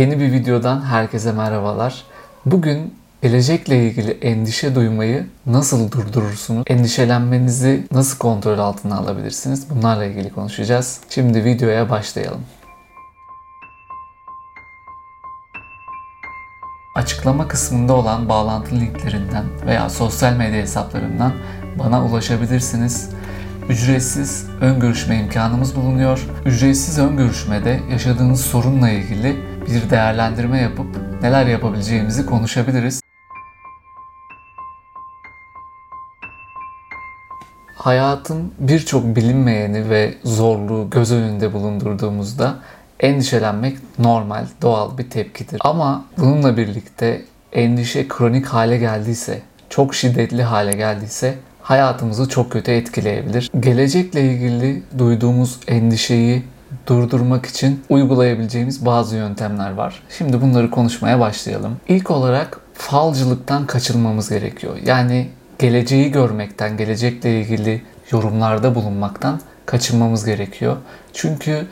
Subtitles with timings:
[0.00, 2.04] Yeni bir videodan herkese merhabalar.
[2.46, 6.64] Bugün gelecekle ilgili endişe duymayı nasıl durdurursunuz?
[6.66, 9.70] Endişelenmenizi nasıl kontrol altına alabilirsiniz?
[9.70, 11.00] Bunlarla ilgili konuşacağız.
[11.10, 12.40] Şimdi videoya başlayalım.
[16.96, 21.32] Açıklama kısmında olan bağlantı linklerinden veya sosyal medya hesaplarından
[21.78, 23.10] bana ulaşabilirsiniz.
[23.68, 26.26] Ücretsiz ön görüşme imkanımız bulunuyor.
[26.44, 30.86] Ücretsiz ön görüşmede yaşadığınız sorunla ilgili bir değerlendirme yapıp
[31.22, 33.00] neler yapabileceğimizi konuşabiliriz.
[37.74, 42.58] Hayatın birçok bilinmeyeni ve zorluğu göz önünde bulundurduğumuzda
[43.00, 45.60] endişelenmek normal, doğal bir tepkidir.
[45.64, 53.50] Ama bununla birlikte endişe kronik hale geldiyse, çok şiddetli hale geldiyse hayatımızı çok kötü etkileyebilir.
[53.60, 56.42] Gelecekle ilgili duyduğumuz endişeyi
[56.86, 60.02] durdurmak için uygulayabileceğimiz bazı yöntemler var.
[60.18, 61.76] Şimdi bunları konuşmaya başlayalım.
[61.88, 64.76] İlk olarak falcılıktan kaçınmamız gerekiyor.
[64.84, 70.76] Yani geleceği görmekten, gelecekle ilgili yorumlarda bulunmaktan kaçınmamız gerekiyor.
[71.12, 71.66] Çünkü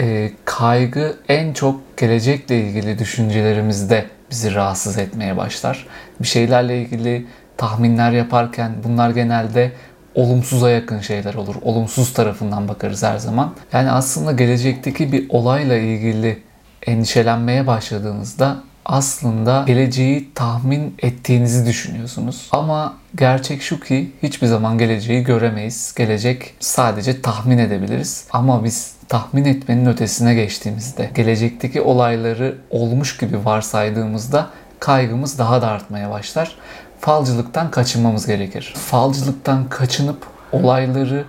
[0.00, 5.86] e, kaygı en çok gelecekle ilgili düşüncelerimizde bizi rahatsız etmeye başlar.
[6.20, 9.72] Bir şeylerle ilgili tahminler yaparken bunlar genelde
[10.16, 11.54] olumsuza yakın şeyler olur.
[11.62, 13.54] Olumsuz tarafından bakarız her zaman.
[13.72, 16.42] Yani aslında gelecekteki bir olayla ilgili
[16.86, 22.48] endişelenmeye başladığınızda aslında geleceği tahmin ettiğinizi düşünüyorsunuz.
[22.52, 25.94] Ama gerçek şu ki hiçbir zaman geleceği göremeyiz.
[25.96, 28.26] Gelecek sadece tahmin edebiliriz.
[28.30, 36.10] Ama biz tahmin etmenin ötesine geçtiğimizde, gelecekteki olayları olmuş gibi varsaydığımızda kaygımız daha da artmaya
[36.10, 36.56] başlar.
[37.00, 38.74] Falcılıktan kaçınmamız gerekir.
[38.76, 41.24] Falcılıktan kaçınıp olayları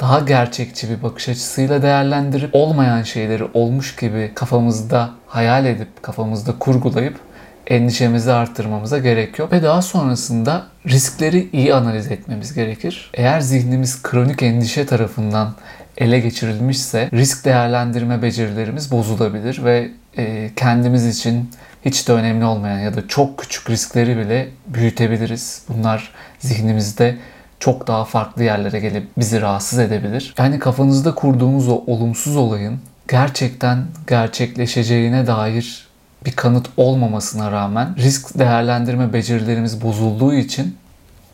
[0.00, 7.18] daha gerçekçi bir bakış açısıyla değerlendirip olmayan şeyleri olmuş gibi kafamızda hayal edip kafamızda kurgulayıp
[7.66, 9.52] endişemizi arttırmamıza gerek yok.
[9.52, 13.10] Ve daha sonrasında riskleri iyi analiz etmemiz gerekir.
[13.14, 15.54] Eğer zihnimiz kronik endişe tarafından
[15.98, 21.50] ele geçirilmişse risk değerlendirme becerilerimiz bozulabilir ve e, kendimiz için
[21.84, 25.62] hiç de önemli olmayan ya da çok küçük riskleri bile büyütebiliriz.
[25.68, 27.16] Bunlar zihnimizde
[27.60, 30.34] çok daha farklı yerlere gelip bizi rahatsız edebilir.
[30.38, 35.91] Yani kafanızda kurduğumuz o olumsuz olayın gerçekten gerçekleşeceğine dair
[36.26, 40.76] bir kanıt olmamasına rağmen risk değerlendirme becerilerimiz bozulduğu için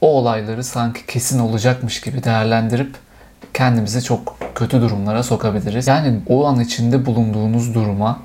[0.01, 2.97] o olayları sanki kesin olacakmış gibi değerlendirip
[3.55, 5.87] kendimizi çok kötü durumlara sokabiliriz.
[5.87, 8.19] Yani o an içinde bulunduğunuz duruma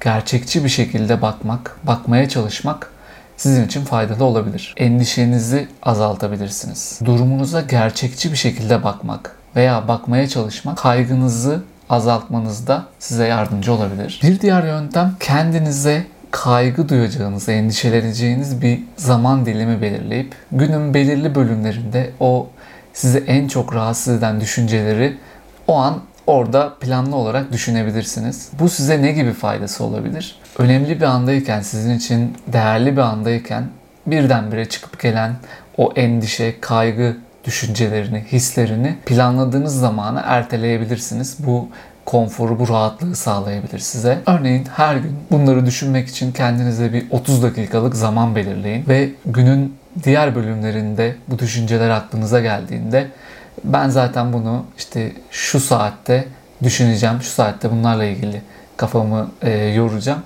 [0.00, 2.90] gerçekçi bir şekilde bakmak, bakmaya çalışmak
[3.36, 4.74] sizin için faydalı olabilir.
[4.76, 6.98] Endişenizi azaltabilirsiniz.
[7.04, 14.20] Durumunuza gerçekçi bir şekilde bakmak veya bakmaya çalışmak kaygınızı azaltmanızda size yardımcı olabilir.
[14.22, 22.48] Bir diğer yöntem kendinize kaygı duyacağınız, endişeleneceğiniz bir zaman dilimi belirleyip günün belirli bölümlerinde o
[22.92, 25.16] sizi en çok rahatsız eden düşünceleri
[25.66, 28.50] o an orada planlı olarak düşünebilirsiniz.
[28.60, 30.38] Bu size ne gibi faydası olabilir?
[30.58, 33.64] Önemli bir andayken, sizin için değerli bir andayken
[34.06, 35.32] birdenbire çıkıp gelen
[35.76, 41.36] o endişe, kaygı düşüncelerini, hislerini planladığınız zamana erteleyebilirsiniz.
[41.38, 41.68] Bu
[42.06, 44.18] konforu, bu rahatlığı sağlayabilir size.
[44.26, 50.34] Örneğin her gün bunları düşünmek için kendinize bir 30 dakikalık zaman belirleyin ve günün diğer
[50.34, 53.06] bölümlerinde bu düşünceler aklınıza geldiğinde
[53.64, 56.24] ben zaten bunu işte şu saatte
[56.62, 58.42] düşüneceğim, şu saatte bunlarla ilgili
[58.76, 60.22] kafamı e, yoracağım.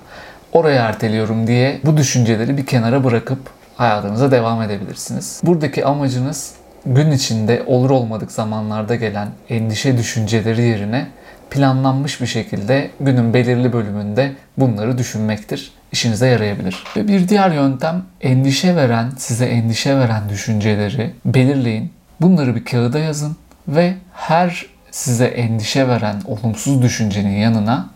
[0.53, 3.39] Oraya erteliyorum diye bu düşünceleri bir kenara bırakıp
[3.75, 5.41] hayatınıza devam edebilirsiniz.
[5.43, 6.53] Buradaki amacınız
[6.85, 11.07] gün içinde olur olmadık zamanlarda gelen endişe düşünceleri yerine
[11.49, 15.71] planlanmış bir şekilde günün belirli bölümünde bunları düşünmektir.
[15.91, 16.83] İşinize yarayabilir.
[16.95, 21.91] Ve bir diğer yöntem endişe veren, size endişe veren düşünceleri belirleyin.
[22.21, 23.37] Bunları bir kağıda yazın
[23.67, 27.89] ve her size endişe veren olumsuz düşüncenin yanına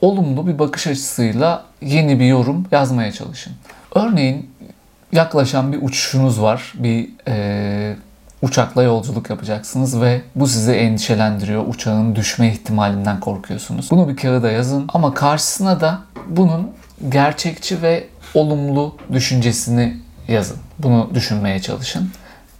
[0.00, 3.52] olumlu bir bakış açısıyla yeni bir yorum yazmaya çalışın.
[3.94, 4.50] Örneğin
[5.12, 6.72] yaklaşan bir uçuşunuz var.
[6.74, 7.96] Bir e,
[8.42, 11.66] uçakla yolculuk yapacaksınız ve bu sizi endişelendiriyor.
[11.66, 13.90] Uçağın düşme ihtimalinden korkuyorsunuz.
[13.90, 15.98] Bunu bir kağıda yazın ama karşısına da
[16.28, 16.70] bunun
[17.08, 19.96] gerçekçi ve olumlu düşüncesini
[20.28, 20.56] yazın.
[20.78, 22.10] Bunu düşünmeye çalışın.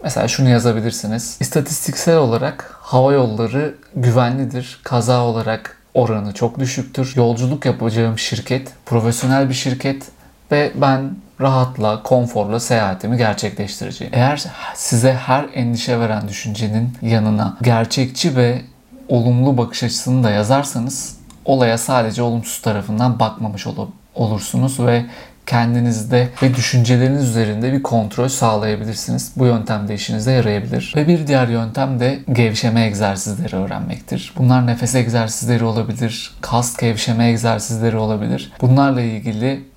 [0.05, 1.37] Mesela şunu yazabilirsiniz.
[1.41, 4.81] İstatistiksel olarak hava yolları güvenlidir.
[4.85, 7.13] Kaza olarak oranı çok düşüktür.
[7.17, 10.03] Yolculuk yapacağım şirket profesyonel bir şirket
[10.53, 11.11] ve ben
[11.41, 14.13] rahatla, konforla seyahatimi gerçekleştireceğim.
[14.17, 14.45] Eğer
[14.75, 18.63] size her endişe veren düşüncenin yanına gerçekçi ve
[19.09, 23.67] olumlu bakış açısını da yazarsanız olaya sadece olumsuz tarafından bakmamış
[24.15, 25.05] olursunuz ve
[25.47, 29.33] kendinizde ve düşünceleriniz üzerinde bir kontrol sağlayabilirsiniz.
[29.37, 30.93] Bu yöntem de işinize yarayabilir.
[30.97, 34.35] Ve bir diğer yöntem de gevşeme egzersizleri öğrenmektir.
[34.39, 38.53] Bunlar nefes egzersizleri olabilir, kas gevşeme egzersizleri olabilir.
[38.61, 39.70] Bunlarla ilgili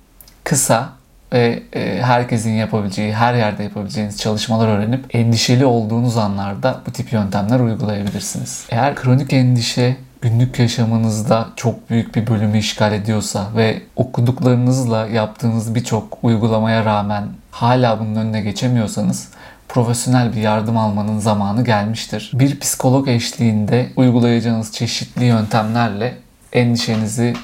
[0.44, 0.88] kısa
[1.32, 7.60] ve e, herkesin yapabileceği, her yerde yapabileceğiniz çalışmalar öğrenip endişeli olduğunuz anlarda bu tip yöntemler
[7.60, 8.66] uygulayabilirsiniz.
[8.70, 16.18] Eğer kronik endişe günlük yaşamınızda çok büyük bir bölümü işgal ediyorsa ve okuduklarınızla yaptığınız birçok
[16.22, 19.28] uygulamaya rağmen hala bunun önüne geçemiyorsanız
[19.68, 22.30] profesyonel bir yardım almanın zamanı gelmiştir.
[22.34, 26.14] Bir psikolog eşliğinde uygulayacağınız çeşitli yöntemlerle
[26.52, 27.34] endişenizi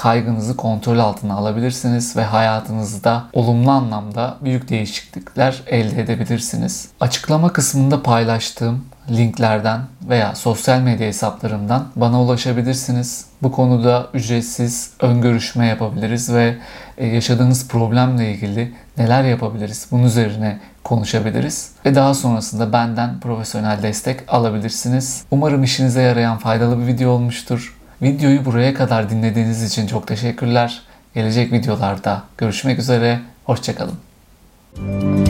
[0.00, 6.88] kaygınızı kontrol altına alabilirsiniz ve hayatınızda olumlu anlamda büyük değişiklikler elde edebilirsiniz.
[7.00, 13.24] Açıklama kısmında paylaştığım linklerden veya sosyal medya hesaplarımdan bana ulaşabilirsiniz.
[13.42, 16.56] Bu konuda ücretsiz ön görüşme yapabiliriz ve
[16.98, 21.72] e, yaşadığınız problemle ilgili neler yapabiliriz bunun üzerine konuşabiliriz.
[21.86, 25.24] Ve daha sonrasında benden profesyonel destek alabilirsiniz.
[25.30, 27.79] Umarım işinize yarayan faydalı bir video olmuştur.
[28.02, 30.82] Videoyu buraya kadar dinlediğiniz için çok teşekkürler.
[31.14, 33.20] Gelecek videolarda görüşmek üzere.
[33.44, 35.29] Hoşçakalın.